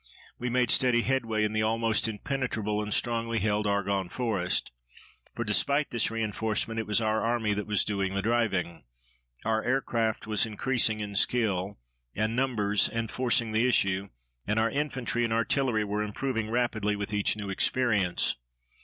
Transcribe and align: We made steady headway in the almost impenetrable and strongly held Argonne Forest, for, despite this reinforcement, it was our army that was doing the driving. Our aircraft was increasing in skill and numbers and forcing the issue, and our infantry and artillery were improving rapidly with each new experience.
We 0.39 0.49
made 0.49 0.71
steady 0.71 1.03
headway 1.03 1.43
in 1.43 1.53
the 1.53 1.61
almost 1.61 2.07
impenetrable 2.07 2.81
and 2.81 2.91
strongly 2.91 3.37
held 3.37 3.67
Argonne 3.67 4.09
Forest, 4.09 4.71
for, 5.35 5.43
despite 5.43 5.91
this 5.91 6.09
reinforcement, 6.09 6.79
it 6.79 6.87
was 6.87 7.01
our 7.01 7.21
army 7.23 7.53
that 7.53 7.67
was 7.67 7.83
doing 7.85 8.15
the 8.15 8.23
driving. 8.23 8.83
Our 9.45 9.63
aircraft 9.63 10.25
was 10.25 10.43
increasing 10.43 11.01
in 11.01 11.15
skill 11.15 11.77
and 12.15 12.35
numbers 12.35 12.89
and 12.89 13.11
forcing 13.11 13.51
the 13.51 13.67
issue, 13.67 14.09
and 14.47 14.57
our 14.57 14.71
infantry 14.71 15.23
and 15.23 15.31
artillery 15.31 15.83
were 15.83 16.01
improving 16.01 16.49
rapidly 16.49 16.95
with 16.95 17.13
each 17.13 17.37
new 17.37 17.51
experience. 17.51 18.37